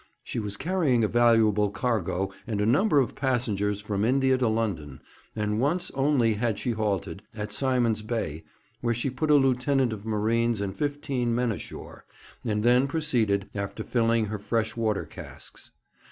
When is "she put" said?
8.95-9.29